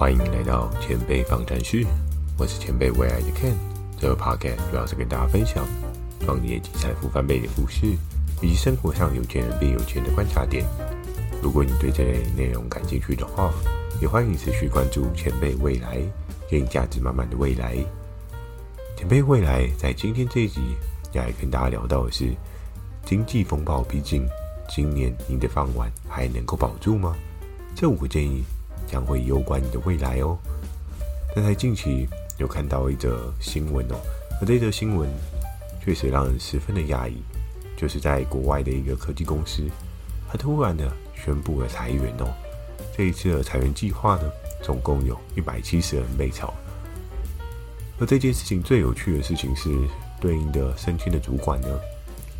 [0.00, 1.84] 欢迎来到前辈访谈室，
[2.38, 3.52] 我是前辈未来的 Ken。
[3.98, 5.62] 这个 podcast 主要是跟大家分享
[6.20, 7.84] 创业及财富翻倍的故事，
[8.40, 10.64] 以及生活上有钱人变有钱的观察点。
[11.42, 13.52] 如果你对这类内容感兴趣的话，
[14.00, 16.00] 也欢迎持续关注前辈未来，
[16.48, 17.76] 给你价值满满的未来。
[18.96, 20.62] 前辈未来在今天这一集
[21.12, 22.32] 要来跟大家聊到的是：
[23.04, 24.26] 经济风暴逼近，
[24.66, 27.14] 今年你的饭碗还能够保住吗？
[27.76, 28.42] 这五个建议。
[28.90, 30.36] 将会攸关你的未来哦。
[31.34, 32.08] 但在近期
[32.38, 33.96] 有看到一则新闻哦，
[34.40, 35.08] 而这则新闻
[35.84, 37.22] 确实让人十分的讶异，
[37.76, 39.62] 就是在国外的一个科技公司，
[40.28, 42.26] 它突然的宣布了裁员哦。
[42.96, 44.22] 这一次的裁员计划呢，
[44.62, 46.52] 总共有一百七十人被炒。
[48.00, 49.70] 而这件事情最有趣的事情是，
[50.20, 51.68] 对应的申请的主管呢，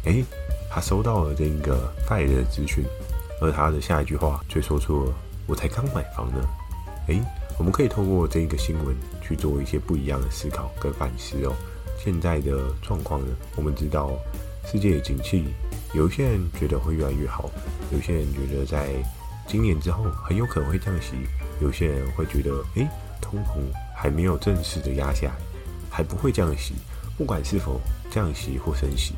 [0.05, 0.25] 诶，
[0.69, 2.85] 他收到了这一个 fire 的资讯，
[3.41, 5.13] 而他的下一句话却说出了。
[5.47, 6.41] 我才刚买房呢，
[7.09, 7.21] 诶，
[7.59, 11.53] 我们可以透过这一个新闻去做一些不一样的思考跟反思哦。
[11.99, 14.13] 现在的状况呢，我们知道
[14.65, 15.45] 世界的景气，
[15.93, 17.51] 有一些人觉得会越来越好，
[17.93, 18.91] 有些人觉得在
[19.47, 21.17] 今年之后很有可能会降息，
[21.61, 22.89] 有些人会觉得，诶，
[23.21, 23.59] 通膨
[23.97, 25.33] 还没有正式的压下，
[25.91, 26.75] 还不会降息。
[27.19, 27.79] 不管是否
[28.11, 29.13] 降息或升息，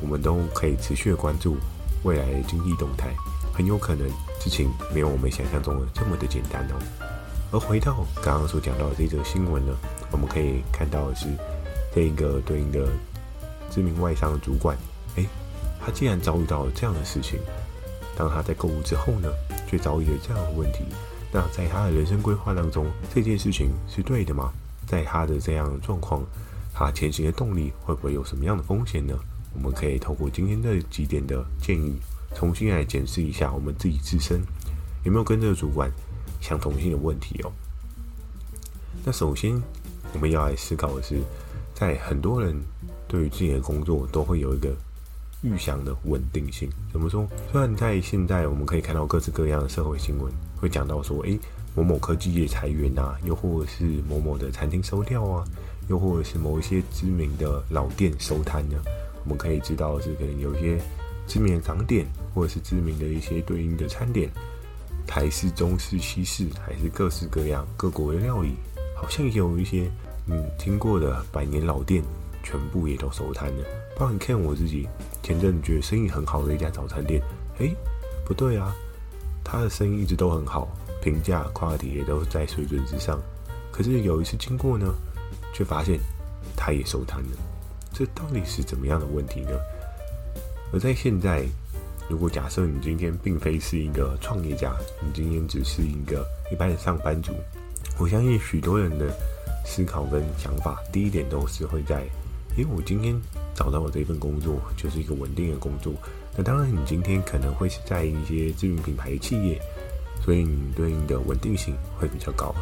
[0.00, 1.58] 我们都可以持续的关注
[2.06, 3.08] 未来的经济动态。
[3.52, 4.06] 很有可能
[4.38, 6.76] 事情没有我们想象中的这么的简单哦。
[7.50, 9.74] 而回到刚刚所讲到的这则新闻呢，
[10.10, 11.26] 我们可以看到的是，
[11.94, 12.86] 这一个对应的
[13.70, 14.76] 知名外商的主管，
[15.16, 15.24] 哎，
[15.80, 17.40] 他既然遭遇到了这样的事情，
[18.14, 19.28] 当他在购物之后呢，
[19.66, 20.84] 却遭遇了这样的问题，
[21.32, 24.52] 那在他的人生规划当中，这件事情是对的吗？
[24.86, 26.22] 在他的这样的状况，
[26.74, 29.14] 他前行的动力会不会有什么样的风险呢？
[29.56, 31.96] 我们可以透过今天的几点的建议。
[32.34, 34.42] 重新来检视一下我们自己自身
[35.04, 35.90] 有没有跟这个主管
[36.38, 37.50] 相同性的问题哦。
[39.04, 39.58] 那首先
[40.12, 41.18] 我们要来思考的是，
[41.74, 42.54] 在很多人
[43.08, 44.76] 对于自己的工作都会有一个
[45.40, 46.68] 预想的稳定性。
[46.92, 47.26] 怎么说？
[47.50, 51.38] 虽然在现在我们可以看到各式各样的社会新闻，会讲到说，诶，
[51.74, 55.44] 某某科技业裁员啊，又或者是某某的餐厅收掉啊，
[55.88, 58.76] 又或者是某一些知名的老店收摊呢，
[59.26, 60.80] 我们可以知道是可能有一些。
[61.28, 64.30] 知名的港点，或者是知名的一些对应的餐点，
[65.08, 68.54] 台式、中式、西式，还是各式各样各国的料理，
[68.94, 69.90] 好像也有一些
[70.28, 72.00] 嗯听过的百年老店，
[72.44, 73.64] 全部也都收摊了。
[73.98, 74.86] 包括看我自己
[75.20, 77.20] 前阵觉得生意很好的一家早餐店，
[77.58, 77.74] 哎，
[78.24, 78.72] 不对啊，
[79.42, 80.68] 他的生意一直都很好，
[81.02, 83.20] 评价、夸体也都在水准之上。
[83.72, 84.94] 可是有一次经过呢，
[85.52, 85.98] 却发现
[86.56, 87.30] 他也收摊了，
[87.98, 89.52] 这到底是怎么样的问题呢？
[90.70, 91.46] 而在现在，
[92.10, 97.32] 如果假设你今天并非是一个创业家，你今天只是一个一般的上班族，
[97.98, 99.10] 我相信许多人的
[99.64, 102.04] 思考跟想法，第一点都是会在：
[102.54, 103.18] 因为我今天
[103.54, 105.94] 找到我这份工作就是一个稳定的工作。
[106.36, 109.58] 那当然，你今天可能会是在一些知名品牌的企业，
[110.22, 112.54] 所以你对应的稳定性会比较高。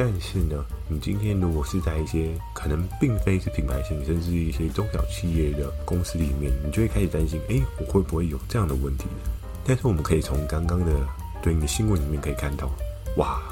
[0.00, 9.06] 但是呢，你今天如果是在一些可能并非是品牌型，甚至一些中小企业的公司里面，你就会开始担心：哎，我会不会有这样的问题？
[9.66, 10.92] 但是我们可以从刚刚的
[11.42, 12.70] 对应的新闻里面可以看到，
[13.16, 13.42] 哇，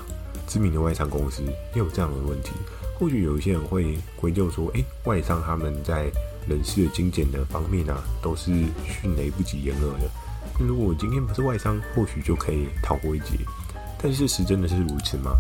[0.46, 2.52] 知名的外商公司也有这样的问题。
[2.96, 6.08] 或许有一些人会归咎说：哎，外商他们在
[6.48, 8.52] 人事的精简的方面啊，都是
[8.84, 10.08] 迅雷不及掩耳的。
[10.60, 13.36] 那如果我今天不是外商，或许就可以逃过一劫。
[14.00, 15.32] 但事实真的是如此吗？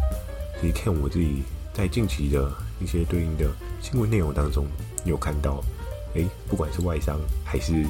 [0.60, 1.42] 可以看我自己
[1.74, 2.50] 在近期的
[2.80, 3.50] 一些对应的
[3.82, 4.66] 新闻内容当中，
[5.04, 5.62] 有看到，
[6.14, 7.84] 哎，不管是外商还是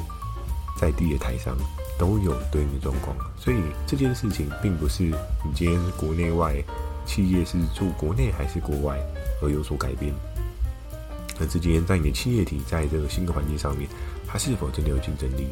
[0.78, 1.56] 在地的台商，
[1.98, 3.16] 都有对应的状况。
[3.38, 3.56] 所以
[3.86, 6.56] 这件事情并不是你今天国内外
[7.06, 8.98] 企业是住国内还是国外
[9.40, 10.12] 而有所改变，
[11.38, 13.88] 而是今天在你的企业体在这个新的环境上面，
[14.26, 15.48] 它是否真的有竞争力？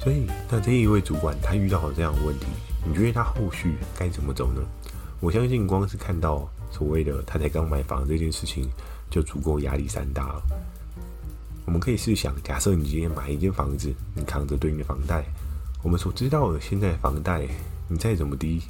[0.00, 2.46] 所以，那这一位主管他遇到了这样的问题，
[2.84, 4.60] 你觉得他后续该怎么走呢？
[5.20, 8.68] 我相信，光是看到所谓的他才刚买房这件事情，
[9.10, 10.42] 就足够压力山大了。
[11.64, 15.24] 我们可以试想，假设你今天买一间房子，你扛着对应的房贷，
[15.82, 17.48] 我们所知道的现在房贷，
[17.88, 18.60] 你再怎么低，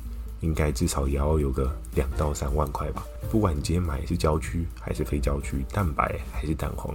[0.40, 3.04] 应该至少也要有个两到三万块吧。
[3.32, 6.94] 不管你今天买是郊区还是非郊区，蛋白还是蛋黄。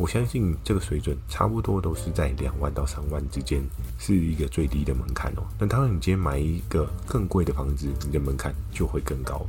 [0.00, 3.62] 我相信这个水准差不多都是在两万到三万之间，
[3.98, 5.42] 是一个最低的门槛哦。
[5.58, 9.46] 那当然，你今天买一个更贵的房子，你的门槛就会更高。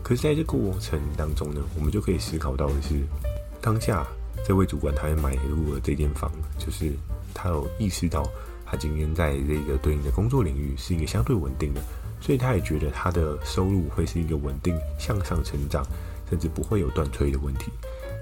[0.00, 3.00] 可是，在这个过程当中呢，我们就可以思考到的是，
[3.60, 4.06] 当下
[4.46, 6.92] 这位主管他买入了这间房，就是
[7.34, 8.22] 他有意识到
[8.64, 11.82] 他今天在这个对应的工作领域是一个相对稳定的，
[12.20, 15.84] 所以他也觉得他的收入会是一个稳定向上成长，
[16.30, 17.72] 甚至不会有断炊的问题。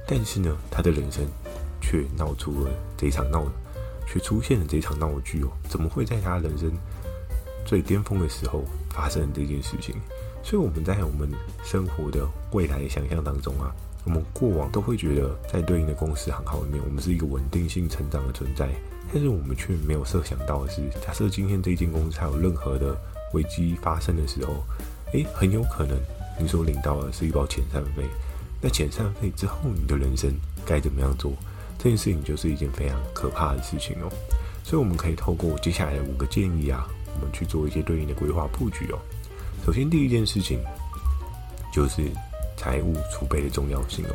[0.06, 1.24] 但是呢，他的人生
[1.80, 3.44] 却闹出了这场闹，
[4.06, 5.48] 却出现了这场闹剧哦。
[5.68, 6.70] 怎么会在他人生
[7.64, 9.94] 最巅峰的时候发生这件事情？
[10.42, 11.30] 所以我们在我们
[11.64, 13.72] 生活的未来想象当中啊，
[14.04, 18.68] 我们过往都会觉得在对应的公司行号里面，我们是一个稳定性成长的存在。
[19.12, 22.96] 但是我们却没有设想到的是，假设今天这间公司它有任何的
[23.34, 24.64] 危机发生的时候，
[25.12, 25.96] 诶，很有可能
[26.40, 28.04] 你所领到的是一包遣散费。
[28.62, 30.32] 那遣散费之后，你的人生
[30.64, 31.32] 该怎么样做？
[31.78, 34.08] 这件事情就是一件非常可怕的事情哦。
[34.62, 36.86] 所以我们可以透过接下来的五个建议啊，
[37.16, 38.98] 我们去做一些对应的规划布局哦。
[39.66, 40.60] 首先，第一件事情
[41.74, 42.02] 就是
[42.56, 44.14] 财务储备的重要性哦。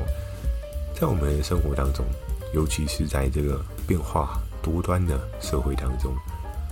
[0.96, 2.06] 在我们的生活当中，
[2.54, 6.16] 尤其是在这个变化多端的社会当中，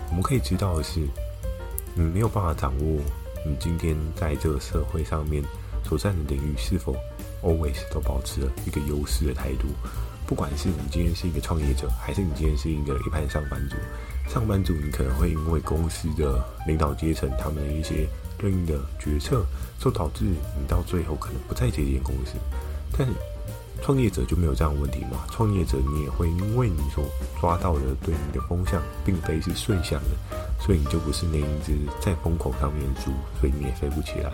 [0.08, 1.02] 我们可以知道的是，
[1.94, 3.02] 你没有办法掌握
[3.46, 5.44] 你今天在这个社会上面
[5.84, 6.96] 所占的领域是否。
[7.46, 9.68] Always 都保持了一个优势的态度，
[10.26, 13.76] 不管是你今天是一个创业者，还是你今天是一个一般上班族。
[14.28, 18.10] 上班族你可能会因为公司的领导阶层他们的一些
[18.40, 19.46] 对应的决策，
[19.80, 22.34] 就导致你到最后可能不在这间公司。
[22.98, 23.08] 但
[23.84, 25.28] 创业者就没有这样的问题嘛？
[25.30, 27.06] 创业者你也会因为你所
[27.40, 30.10] 抓到的对你的风向并非是顺向的，
[30.60, 34.32] 所以你就不是那一只在风口上面的猪，所以你也飞不起来。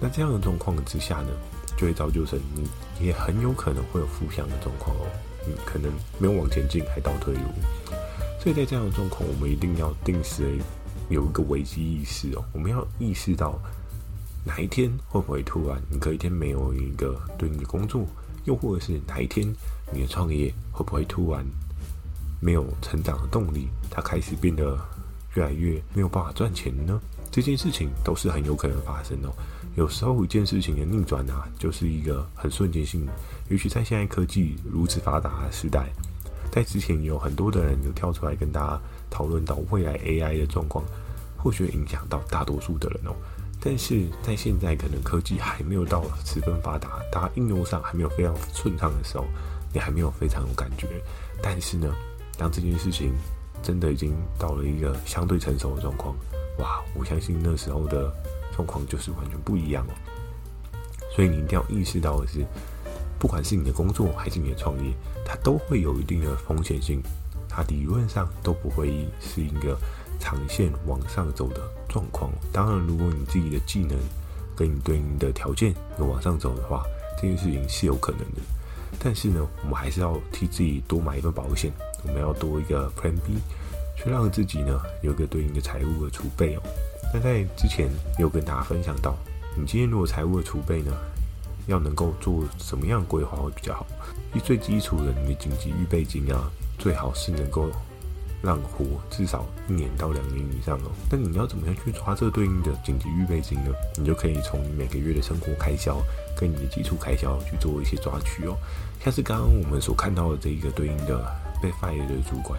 [0.00, 1.28] 那这样的状况之下呢？
[1.76, 2.68] 就会造就成你
[3.04, 5.06] 也很有可能会有负向的状况哦，
[5.46, 7.40] 你可能没有往前进，还倒退路。
[8.40, 10.58] 所以在这样的状况，我们一定要定时
[11.08, 13.58] 有一个危机意识哦，我们要意识到
[14.44, 18.04] 哪一天会不会突然你隔一天没有一个对你的工作，
[18.44, 19.46] 又或者是哪一天
[19.92, 21.44] 你的创业会不会突然
[22.40, 24.76] 没有成长的动力，它开始变得
[25.34, 27.00] 越来越没有办法赚钱呢？
[27.30, 29.32] 这件事情都是很有可能发生哦。
[29.74, 33.12] 有时候一件事情的逆转啊，就是一个很瞬间性的。
[33.48, 35.86] 尤其在现在科技如此发达的时代，
[36.50, 38.80] 在之前有很多的人有跳出来跟大家
[39.10, 40.84] 讨论到未来 AI 的状况，
[41.38, 43.14] 或许影响到大多数的人哦。
[43.60, 49.24] 但是在现在可能科技还没有到十分发达，大家应用上还没有非常顺畅的时候，
[49.72, 50.86] 你还没有非常有感觉。
[51.42, 51.94] 但是呢，
[52.36, 53.14] 当这件事情
[53.62, 56.14] 真的已经到了一个相对成熟的状况，
[56.58, 58.12] 哇，我相信那时候的。
[58.52, 59.94] 状况就是完全不一样哦，
[61.14, 62.44] 所以你一定要意识到的是，
[63.18, 64.92] 不管是你的工作还是你的创业，
[65.24, 67.02] 它都会有一定的风险性，
[67.48, 69.78] 它理论上都不会是一个
[70.18, 72.30] 长线往上走的状况。
[72.52, 73.98] 当然，如果你自己的技能
[74.54, 76.82] 跟你对应的条件有往上走的话，
[77.16, 78.40] 这件事情是有可能的。
[78.98, 81.72] 但是呢，我们还是要替自己多买一份保险，
[82.04, 83.38] 我们要多一个 Plan B，
[83.96, 86.62] 去让自己呢有一个对应的财务的储备哦。
[87.12, 89.14] 那在之前有跟大家分享到，
[89.54, 90.92] 你今天如果财务的储备呢，
[91.66, 93.86] 要能够做什么样规划会比较好？
[94.34, 97.68] 一最基础的，你的紧急预备金啊，最好是能够
[98.42, 100.90] 让活至少一年到两年以上哦。
[101.10, 103.70] 那你要怎么样去抓这对应的紧急预备金呢？
[103.98, 106.00] 你就可以从你每个月的生活开销
[106.34, 108.56] 跟你的基础开销去做一些抓取哦。
[109.04, 111.22] 像是刚刚我们所看到的这一个对应的
[111.60, 112.58] 被 fire 的主管，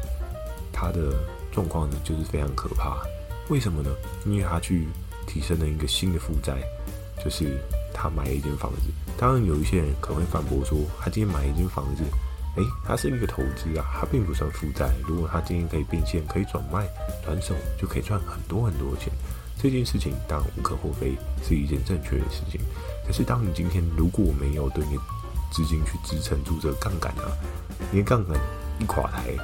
[0.71, 1.11] 他的
[1.51, 3.01] 状况呢就是非常可怕。
[3.49, 3.89] 为什么呢？
[4.25, 4.87] 因为他去
[5.27, 6.53] 提升了一个新的负债，
[7.23, 7.59] 就是
[7.93, 8.89] 他买了一间房子。
[9.17, 12.03] 当然，有一些人可能会反驳说，他今天买一间房子，
[12.55, 14.89] 诶，他是一个投资啊，他并不算负债。
[15.05, 16.87] 如果他今天可以变现，可以转卖、
[17.25, 19.11] 转手，就可以赚很多很多钱。
[19.61, 21.15] 这件事情当然无可厚非，
[21.45, 22.59] 是一件正确的事情。
[23.05, 24.97] 可是，当你今天如果没有对你
[25.51, 27.27] 资金去支撑住这个杠杆啊，
[27.91, 28.39] 你的杠杆
[28.79, 29.35] 一垮台，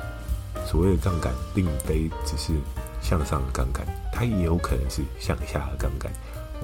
[0.65, 2.53] 所谓的杠杆并非只是。
[3.01, 6.11] 向上的杠杆，它也有可能是向下的杠杆。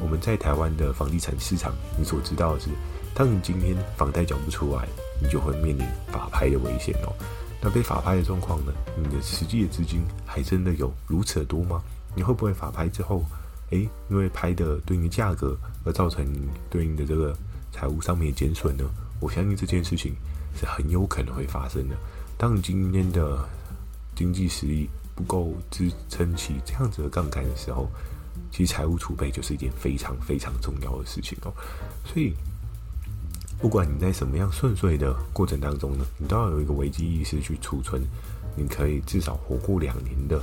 [0.01, 2.69] 我们在台湾的房地产市场，你所知道的是，
[3.13, 4.87] 当你今天房贷缴不出来，
[5.21, 7.13] 你就会面临法拍的危险哦。
[7.61, 8.73] 那被法拍的状况呢？
[8.97, 11.81] 你的实际的资金还真的有如此的多吗？
[12.13, 13.23] 你会不会法拍之后，
[13.71, 16.25] 诶，因为拍的对应的价格而造成
[16.69, 17.35] 对应的这个
[17.71, 18.83] 财务上面的减损呢？
[19.19, 20.13] 我相信这件事情
[20.59, 21.95] 是很有可能会发生的。
[22.37, 23.47] 当你今天的
[24.13, 27.89] 经济实力，不够支撑起这样子的杠杆的时候，
[28.51, 31.53] 其实财务储备就是一件非常非常重要的事情哦。
[32.03, 32.33] 所以，
[33.59, 38.01] 不管你在什么样顺遂的过程当中呢，你都要有一个危机意识去储存，
[38.55, 40.41] 你可以至少活过两年的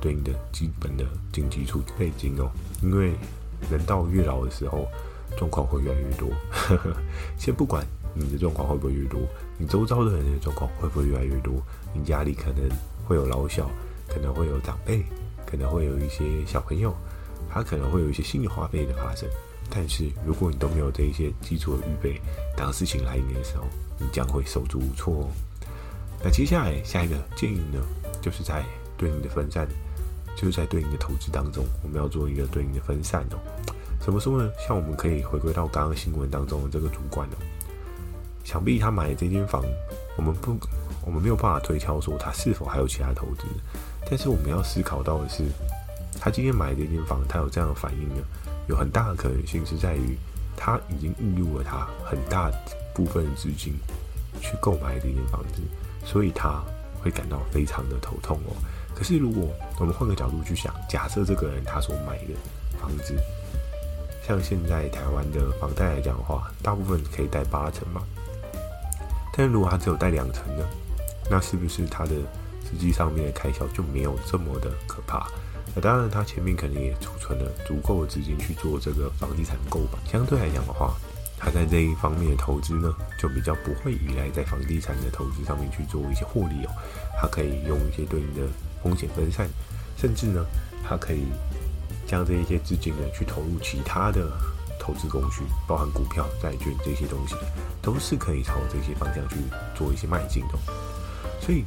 [0.00, 2.50] 对应的基本的紧急储备金哦。
[2.82, 3.14] 因为
[3.70, 4.88] 人到越老的时候，
[5.36, 6.28] 状况会越来越多。
[7.38, 9.20] 先不管你的状况会不会越多，
[9.58, 11.54] 你周遭的人的状况会不会越来越多，
[11.94, 12.68] 你家里可能
[13.06, 13.70] 会有老小。
[14.08, 15.04] 可能会有长辈，
[15.46, 16.94] 可能会有一些小朋友，
[17.48, 19.28] 他可能会有一些新的花费的发生。
[19.70, 22.20] 但是如果你都没有这一些基础的预备，
[22.56, 23.64] 当事情来临的时候，
[23.98, 25.28] 你将会手足无措哦。
[26.24, 27.80] 那接下来下一个建议呢，
[28.20, 28.64] 就是在
[28.96, 29.68] 对应的分散，
[30.36, 33.38] 就是在对应的投资当中，我们要做一个对应的分散哦。
[34.00, 34.50] 怎么说呢？
[34.66, 37.36] 像我们可以回归到刚刚新闻当中的这个主管哦，
[38.42, 39.62] 想必他买的这间房，
[40.16, 40.56] 我们不，
[41.04, 43.44] 我们没有办法推敲说他是否还有其他投资，
[44.08, 45.44] 但是我们要思考到的是，
[46.18, 48.22] 他今天买这间房，他有这样的反应呢？
[48.68, 50.16] 有很大的可能性是在于，
[50.56, 52.50] 他已经预入了他很大
[52.94, 53.78] 部分的资金
[54.40, 55.60] 去购买这间房子，
[56.04, 56.62] 所以他
[57.02, 58.56] 会感到非常的头痛哦。
[58.94, 59.48] 可是如果
[59.78, 62.34] 我们换个角度去想，假设这个人他所买的
[62.80, 63.14] 房子，
[64.26, 68.02] 像现在台湾的房贷来讲的话，大部分可以贷八成嘛，
[69.32, 70.64] 但如果他只有贷两成呢，
[71.30, 72.12] 那是不是他的
[72.64, 75.26] 实际上面的开销就没有这么的可怕？
[75.74, 79.98] 那当然，他前面肯定也储存了足够的资金去做这个房地产购买。
[80.10, 80.94] 相对来讲的话，
[81.36, 86.70] 他在这一方面的投资呢，就比较不会依赖在房地产的投资上面去做一些获利哦。
[87.20, 88.48] 他可以用一些对应的
[88.82, 89.46] 风险分散，
[89.96, 90.42] 甚至呢，
[90.88, 91.26] 他可以
[92.06, 94.26] 将这一些资金呢去投入其他的
[94.80, 97.36] 投资工具，包含股票、债券这些东西，
[97.82, 99.36] 都是可以朝这些方向去
[99.76, 100.58] 做一些迈进的。
[101.40, 101.62] 所以。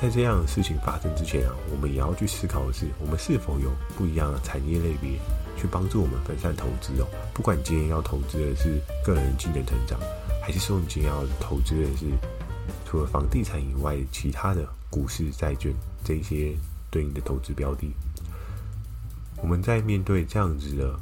[0.00, 5.12] 在这样的事情发生之前啊，我们也要去思考的是，我们是否有不一样的产业类别
[5.56, 7.06] 去帮助我们分散投资哦。
[7.32, 10.00] 不管你今天要投资的是个人技能成长，
[10.42, 12.06] 还是说你今天要投资的是
[12.84, 15.72] 除了房地产以外其他的股市、债券
[16.02, 16.52] 这些
[16.90, 17.88] 对应的投资标的，
[19.40, 20.98] 我们在面对这样子的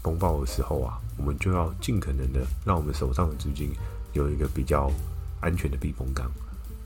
[0.00, 3.72] 风暴的时候啊，我们就要尽可能的让我们手上的资金
[4.12, 4.92] 有一个比较
[5.40, 6.30] 安全的避风港。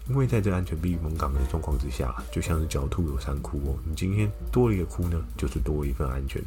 [0.09, 3.77] 因为在这安全避风港的状况之下，就像是狡兔有三窟哦。
[3.85, 6.41] 你今天多了一个窟呢，就是多一份安全；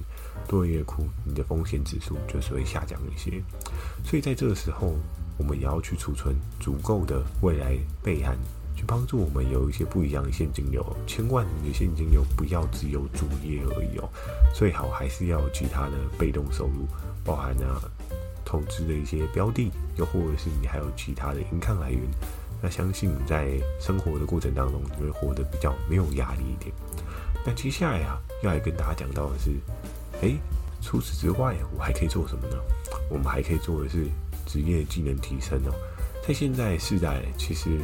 [0.48, 3.42] 多了一个窟，你的风险指数就是会下降一些。
[4.04, 4.96] 所以在这个时候，
[5.38, 8.36] 我们也要去储存足够的未来备案，
[8.76, 10.84] 去帮助我们有一些不一样的现金流。
[11.06, 14.10] 千万你的现金流不要只有主业而已哦，
[14.56, 16.88] 最好还是要有其他的被动收入，
[17.24, 17.80] 包含呢
[18.44, 22.02] 投资的一些标的，又或者是你还有其他的银看来源。
[22.62, 26.74] 那相信在生活的过程当中，你会活得比较没有压力一点。
[27.44, 29.52] 那接下来啊，要来跟大家讲到的是，
[30.22, 30.38] 诶，
[30.80, 32.58] 除此之外，我还可以做什么呢？
[33.10, 34.06] 我们还可以做的是
[34.46, 35.74] 职业技能提升哦。
[36.28, 37.80] 在现在时代，其实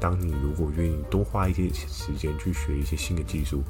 [0.00, 3.62] 当你如果愿意多花一些时间去学一些新的技术，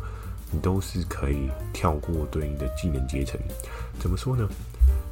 [0.51, 3.39] 你都是可以跳过对应的技能阶层。
[3.99, 4.49] 怎么说呢？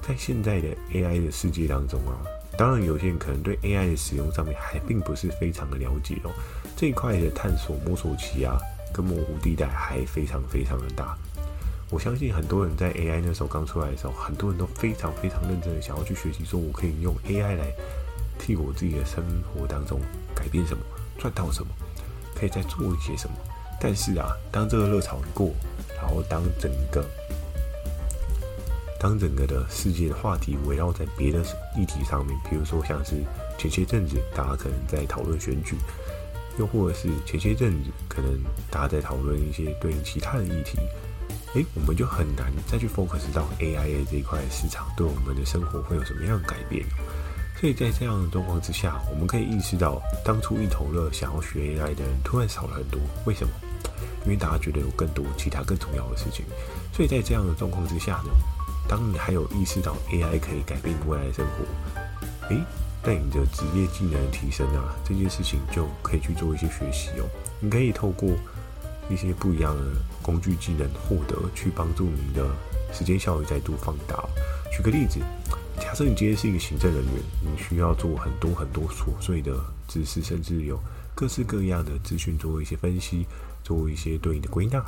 [0.01, 2.25] 在现在的 AI 的世界当中啊。
[2.57, 6.31] 当然，有些人可能对 AI 的使用上面还并不是非常的了解哦。
[6.77, 8.59] 这一块的探索摸索期啊，
[8.93, 11.17] 跟模糊地带还非常非常的大。
[11.91, 17.73] 我相信很多人在 AI 那时候刚出来的时候，很多人都非常非常认真的想要去学习，说我可以用 AI 来
[18.39, 19.23] 替我自己的生
[19.53, 20.01] 活当中
[20.35, 20.83] 改变什么，
[21.19, 21.69] 赚到什么，
[22.35, 23.37] 可以再做一些什么。
[23.79, 25.53] 但是啊，当这个热潮一过，
[25.97, 27.05] 然后当整个
[28.99, 31.41] 当整个的世界的话题围绕在别的
[31.77, 33.23] 议题上面，比如说像是
[33.59, 35.77] 前些阵子大家可能在讨论选举，
[36.59, 38.39] 又或者是前些阵子可能
[38.71, 40.79] 大家在讨论一些对应其他的议题，
[41.55, 46.85] 诶，我们就很难再去 focus 到 AI 这一块市场对我们的生活会有什么样的改变。
[47.61, 53.01] 所以在这样的状况之下，我们可以意识到，当初一头热想要学 AI 的人突然少了很多。
[53.25, 53.53] 为什么？
[54.25, 56.45] 因为大家觉得有更多其他更重要的事情。
[56.93, 58.31] 所以在这样的状况之下呢？
[58.89, 62.63] 当你还有意识到 AI 可以改变未来生活，诶，
[63.03, 67.29] 那你的职业技能提升啊，这件事情就可以去做一些学习哦。
[67.61, 68.29] 你可以透过
[69.11, 69.83] 一些不一样的
[70.23, 72.47] 工具技能获得，去帮助你的
[72.93, 74.23] 时间效率再度放大。
[74.71, 75.21] 举个例子，
[75.81, 79.53] 假设你今天是一个行政人员，你需要做很多很多琐碎的
[79.89, 80.79] 知识，甚至有
[81.15, 83.27] 各式各样的资讯做一些分析，
[83.65, 84.85] 做一些对应的归纳。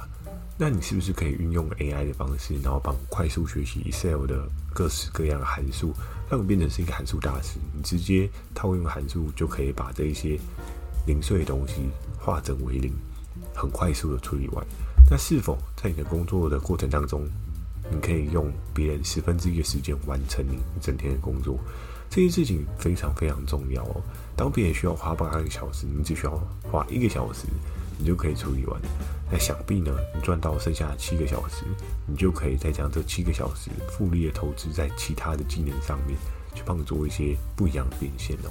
[0.61, 5.95] 那你是不是可以运用 AI 的方式，然后帮快速学习 Excel 的各式各样的函数，
[6.29, 7.61] 让你变成是一个函数大师？
[7.73, 10.37] 你直接套用函数就可以把这一些
[11.07, 11.89] 零碎的东西
[12.19, 12.93] 化整为零，
[13.55, 14.67] 很快速的处理完。
[15.09, 17.25] 那是否在你的工作的过程当中，
[17.89, 21.57] 你可以用别人十分之一的时间完成你一整天的工作？
[22.11, 24.03] 这件事情非常非常重要哦。
[24.35, 27.47] 当别人需要花八个小时，你只需要花一个小时。
[27.99, 28.81] 你就可以处理完，
[29.31, 31.65] 那想必呢，你赚到剩下的七个小时，
[32.07, 36.17] 你就可以再将这七个小时复利的投资在其他的技能上面，
[36.55, 38.51] 去帮你做一些不一样的变现哦。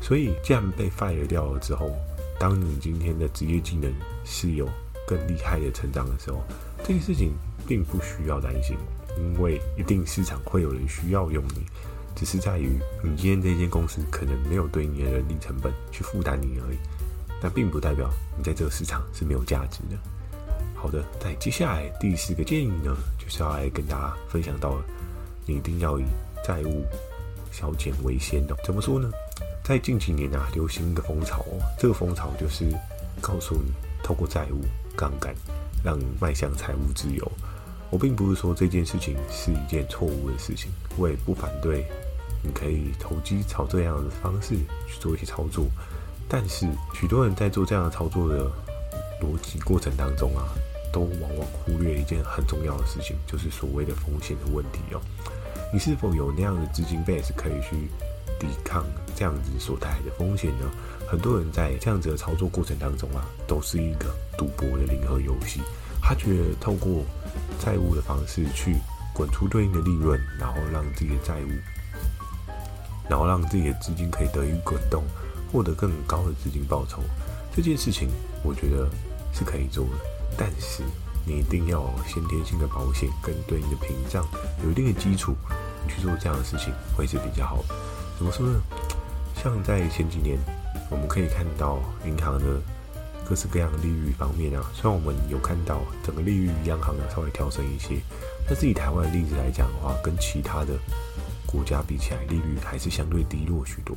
[0.00, 1.90] 所以，既然被 fire 掉了之后，
[2.38, 3.92] 当你今天的职业技能
[4.24, 4.68] 是有
[5.06, 6.42] 更厉害的成长的时候，
[6.82, 7.32] 这件事情
[7.66, 8.76] 并不需要担心，
[9.16, 11.66] 因为一定市场会有人需要用你，
[12.14, 16.78] 只是在于你今天这间公司可能没有对你的人力成本去负担你而已。
[17.44, 18.08] 但并不代表
[18.38, 19.98] 你在这个市场是没有价值的。
[20.74, 24.80] 好的，在接下来第四个建议呢，就是要来跟大家分享到，
[25.44, 26.04] 你一定要以
[26.42, 26.86] 债务
[27.52, 28.56] 消减为先的。
[28.64, 29.10] 怎么说呢？
[29.62, 32.64] 在近几年啊，流行一个风潮哦，这个风潮就是
[33.20, 33.70] 告诉你，
[34.02, 34.64] 透过债务
[34.96, 35.34] 杠杆，
[35.84, 37.30] 让你迈向财务自由。
[37.90, 41.84] 我并不是说这件事情是一件错误的事情，我也不反对，
[42.42, 45.66] 你可以投机朝这样的方式去做一些操作。
[46.28, 48.50] 但是，许多人在做这样的操作的
[49.20, 50.48] 逻辑过程当中啊，
[50.92, 55.00] 都往往忽略一件很重要的事情，就是所谓的风险的问题哦。
[55.72, 57.88] 你是否有那样的资金 base 可以去
[58.38, 60.70] 抵抗这样子所带来的风险呢？
[61.06, 65.60] 很多人在这样子的操作过程当中啊，都是一个赌博的零和游戏。
[66.02, 67.04] 他觉得透过
[67.58, 68.76] 债务的方式去
[69.14, 71.48] 滚出对应的利润，然后让自己的债务，
[73.08, 75.02] 然后让自己的资金可以得以滚动。
[75.50, 77.00] 获得更高的资金报酬，
[77.54, 78.08] 这件事情
[78.42, 78.88] 我觉得
[79.32, 79.92] 是可以做的，
[80.36, 80.82] 但是
[81.26, 84.26] 你一定要先天性的保险跟对应的屏障
[84.62, 85.34] 有一定的基础，
[85.86, 87.74] 你去做这样的事情会是比较好的。
[88.18, 88.60] 怎么说呢？
[89.42, 90.38] 像在前几年，
[90.90, 92.60] 我们可以看到银行的
[93.28, 98.00] 各式各样的利率方面啊，虽然我们有看到整个利率央行稍微调整一些，
[98.48, 100.78] 但是以台湾的例子来讲的话，跟其他的
[101.46, 103.96] 国家比起来，利率还是相对低落许多。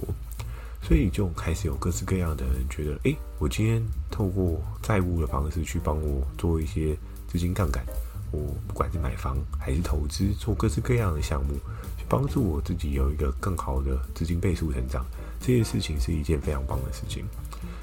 [0.82, 6.96] 所以就开始有各式各样的人觉得，诶，我今天透过债务的方式去帮我做一些
[7.28, 7.84] 资金杠杆，
[8.32, 11.56] 我不管是买房还是投资，做各式各样的项目，
[11.98, 15.06] 去帮助我自己有一个更好的资金倍数成长，
[15.42, 17.26] 这件事情是一件非常棒的事情。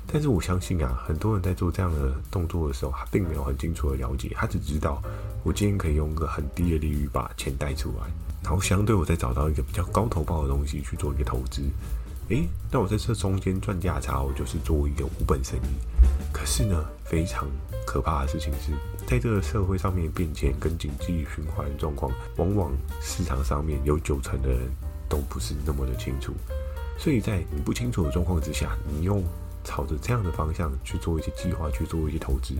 [0.06, 5.02] 但是我相信啊，很多人在做这样的动作的时候，他并没有很清楚的了解，他只知道
[5.42, 8.06] 我今天可以用一个很低的利率把钱贷出来，
[8.42, 11.62] 然后相对我再找到一个比较高投报的东西去做一个投资。
[12.28, 15.68] 诶，那我在这中间赚价差，我就是做一个无本生意。
[16.32, 17.46] 可是呢，非常
[17.86, 18.72] 可怕的事情是，
[19.06, 24.60] 在这个社会上面变迁跟经济循环状况，往往市场上面有九成的人
[25.06, 26.32] 都不是那么的清楚。
[26.98, 29.22] 所以在你不清楚的状况之下，你又
[29.62, 32.54] 朝着这样的方向去做一些计划，去做一些投资，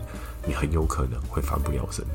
[0.45, 2.05] 你很有可能会翻不了身。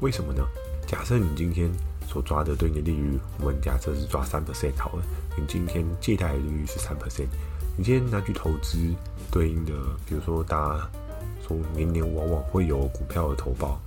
[0.00, 0.42] 为什么呢？
[0.86, 1.70] 假设你今天。
[2.06, 5.02] 所抓的对应的利率，我们假设是抓三 percent 好了。
[5.36, 7.26] 你今天借贷利率是三 percent，
[7.76, 8.78] 你今天拿去投资
[9.30, 9.72] 对应的，
[10.06, 10.90] 比如说大家
[11.46, 13.80] 说年年往往会有股票的投报，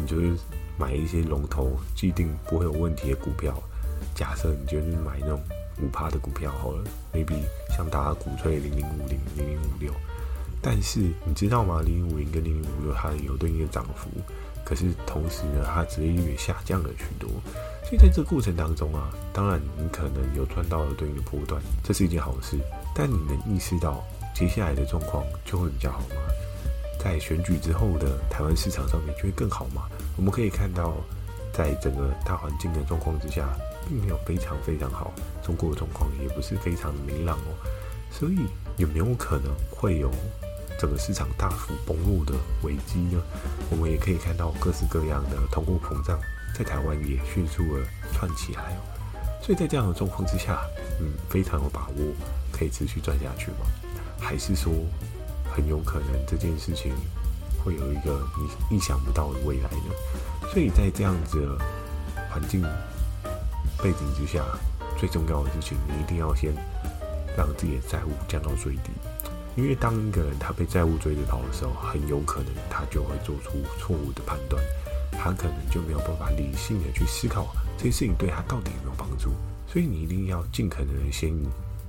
[0.00, 0.36] 你就是
[0.76, 3.54] 买一些龙头既定不会有问题的股票。
[4.14, 5.40] 假设你就是买那种
[5.80, 6.82] 五趴的股票好了
[7.14, 7.36] ，maybe
[7.76, 9.92] 像大家鼓吹零零五零、零零五六，
[10.60, 11.80] 但是你知道吗？
[11.84, 14.10] 零零五零跟零零五六它有对应的涨幅。
[14.64, 17.28] 可是同时呢，它值利率也下降了许多，
[17.84, 22.56] 所以在这个过程当中啊，当然你可能有赚到了对应的波段，这是一件好事。
[22.94, 26.16] 但你能意识到接下来的状况就会比较好吗？
[26.98, 29.88] 在选举之后的台湾市场上面就会更好吗？
[30.16, 30.94] 我们可以看到，
[31.52, 33.48] 在整个大环境的状况之下，
[33.88, 37.52] 并没有非常非常好，中国的状况也不是非常明朗哦。
[38.10, 38.36] 所以
[38.76, 40.10] 有没有可能会有？
[40.82, 43.22] 整个市场大幅崩落的危机呢，
[43.70, 46.18] 我们也可以看到各式各样的通货膨胀
[46.58, 48.82] 在台湾也迅速的窜起来哦。
[49.40, 50.60] 所以在这样的状况之下，
[50.98, 51.96] 嗯，非常有把握
[52.50, 53.58] 可以持续赚下去吗？
[54.20, 54.72] 还是说
[55.54, 56.92] 很有可能这件事情
[57.64, 58.20] 会有一个
[58.68, 60.50] 你意想不到的未来呢？
[60.52, 61.64] 所以在这样子的
[62.28, 62.60] 环境
[63.80, 64.42] 背景之下，
[64.98, 66.52] 最重要的事情，你一定要先
[67.38, 68.90] 让自己的债务降到最低。
[69.54, 74.62] 因为当一个人他被债务追着跑的时候，很有可能他就会做出错误的判断，
[75.12, 79.30] 他可能就没有办法理性的去思考这些事情对他到底有没有帮助。
[79.68, 81.46] 所以你一定要尽可能的先以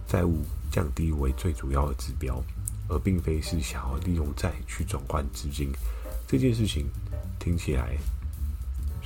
[0.08, 2.42] 债务降低为最主要的指标，
[2.88, 5.72] 而并非是想要利用债去转换资金。
[6.28, 6.88] 这件事情
[7.40, 7.98] 听起来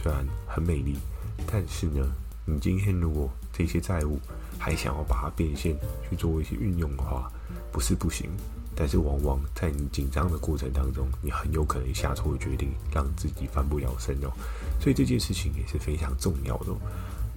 [0.01, 0.97] 虽然很美丽，
[1.45, 2.07] 但是呢，
[2.45, 4.19] 你今天如果这些债务
[4.59, 5.75] 还想要把它变现
[6.09, 7.31] 去做一些运用的话，
[7.71, 8.29] 不是不行，
[8.75, 14.31] 但是往往在你紧张的过程当中，你很有可能下错决定，让自己翻不了身哦。
[14.79, 16.73] 所以这件事情也是非常重要的。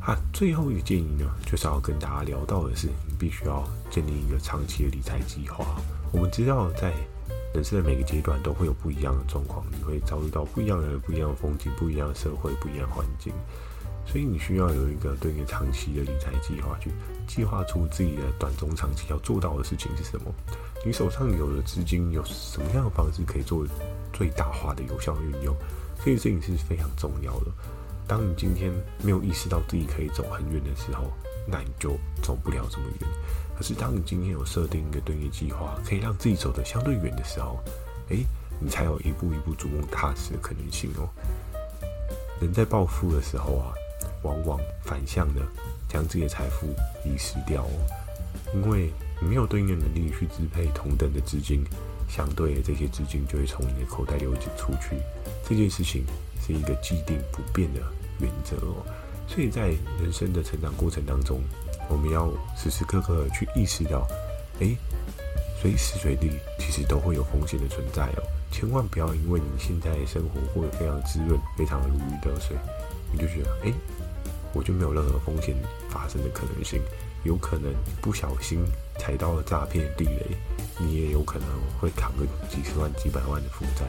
[0.01, 5.65] 啊，最后一个建议呢，就是要跟大家聊到的是，你必须要建立一个长期的理财计划。
[6.11, 6.91] 我们知道，在
[7.53, 13.33] 人生的每个阶段都会有不一样的状况，你会遭遇到不一样的、不一样的风景、不一样的社会、不一样的环境。
[14.07, 16.91] 所以你需要有一个对应长期的理财计划，去
[17.27, 20.35] 计划出自己的短中长期要做到的事情是什么。
[20.85, 23.67] 你手上有的资金有什么样的方式可以做
[24.13, 25.55] 最大化的有效运用？
[26.05, 27.47] 这个事情是非常重要的。
[28.09, 31.13] 当你今天没有意识到自己可以走很远的时候，
[31.47, 33.09] 那你就走不了这么远。
[33.57, 37.63] 可是当你今天有设定一个对应计划，可以让自己走得相对远的时候，
[38.09, 38.25] 诶，
[38.59, 41.09] 你才有一步一步逐梦踏实的可能性哦。
[42.41, 43.75] 人在暴富的时候啊，
[44.23, 45.41] 往往反向的
[45.89, 46.67] 将自己的财富
[47.05, 47.71] 遗失掉哦，
[48.55, 51.65] 因为你没有对应的能力去支配同等的资金，
[52.09, 54.97] 相对的这些资金就会从你的口袋流出去。
[55.49, 56.05] 这件事情
[56.47, 57.81] 是一个既定不变的
[58.19, 58.85] 原则哦，
[59.27, 59.69] 所以在
[60.01, 61.41] 人生的成长过程当中，
[61.89, 64.07] 我们要时时刻刻去意识到，
[64.61, 64.77] 哎，
[65.61, 68.23] 随时随地其实都会有风险的存在哦。
[68.53, 72.57] 千万不要因为你现在生活过得非常滋润，非常如鱼得水，
[73.13, 73.73] 你就觉得哎，
[74.53, 75.55] 我就没有任何风险
[75.89, 76.81] 发生的可能性。
[77.23, 78.65] 有可能不小心
[78.99, 80.37] 踩到了诈骗地雷，
[80.79, 83.85] 你也有可能会扛个几十万、几百万的负债。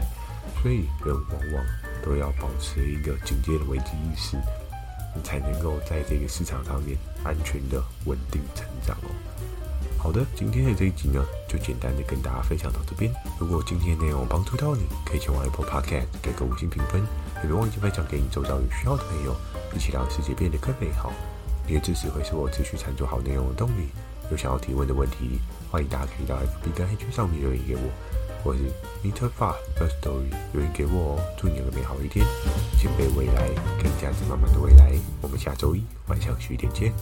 [0.61, 1.65] 所以人往往
[2.03, 4.35] 都要保持一个警戒的危机意识，
[5.15, 9.09] 你才能够在这个市场上面安全的稳定成长哦。
[9.97, 13.09] 好的，今天的这一集呢，就简单的跟大家分享到这边。
[13.39, 17.01] 如果今天内容帮助到你，可以前往 Apple Podcast 给个五星评分，
[17.41, 19.33] 也别忘记分享给你周遭有需要的朋友，
[19.75, 21.11] 一起让世界变得更美好。
[21.67, 23.89] 你的支持会是我持续产出好内容的动力。
[24.29, 27.81] 有想要提问的问题，欢迎大家可以到 FB 跟 IG 上面留言给我，
[28.43, 28.61] 或是
[29.03, 31.23] Meter Far First Story 留言给我哦。
[31.37, 32.25] 祝你有个美好一天，
[32.77, 33.49] 先备未来
[33.81, 34.93] 更价值满满的未来。
[35.21, 36.93] 我们下周一晚上十点见。